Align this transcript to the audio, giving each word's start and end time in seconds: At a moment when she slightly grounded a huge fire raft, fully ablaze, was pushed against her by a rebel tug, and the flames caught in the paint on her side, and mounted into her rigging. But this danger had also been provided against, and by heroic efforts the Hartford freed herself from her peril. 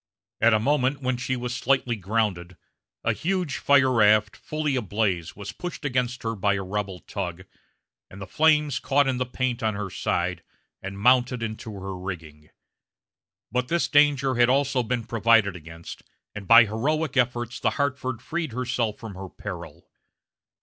At 0.41 0.55
a 0.55 0.59
moment 0.59 1.03
when 1.03 1.17
she 1.17 1.35
slightly 1.47 1.95
grounded 1.95 2.57
a 3.03 3.13
huge 3.13 3.57
fire 3.57 3.91
raft, 3.93 4.35
fully 4.35 4.75
ablaze, 4.75 5.35
was 5.35 5.51
pushed 5.51 5.85
against 5.85 6.23
her 6.23 6.33
by 6.35 6.55
a 6.55 6.63
rebel 6.63 7.01
tug, 7.01 7.43
and 8.09 8.19
the 8.19 8.25
flames 8.25 8.79
caught 8.79 9.07
in 9.07 9.17
the 9.17 9.27
paint 9.27 9.61
on 9.61 9.75
her 9.75 9.91
side, 9.91 10.41
and 10.81 10.97
mounted 10.97 11.43
into 11.43 11.73
her 11.75 11.95
rigging. 11.95 12.49
But 13.51 13.67
this 13.67 13.87
danger 13.87 14.33
had 14.33 14.49
also 14.49 14.81
been 14.81 15.03
provided 15.03 15.55
against, 15.55 16.01
and 16.33 16.47
by 16.47 16.65
heroic 16.65 17.15
efforts 17.15 17.59
the 17.59 17.69
Hartford 17.77 18.23
freed 18.23 18.53
herself 18.53 18.97
from 18.97 19.13
her 19.13 19.29
peril. 19.29 19.87